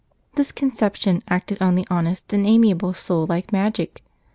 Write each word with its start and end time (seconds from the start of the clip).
This 0.33 0.51
conception 0.51 1.21
acted 1.27 1.61
on 1.61 1.75
the 1.75 1.85
honest 1.91 2.33
and 2.33 2.47
amiable 2.47 2.95
soul 2.95 3.27
like 3.27 3.53
magic. 3.53 4.03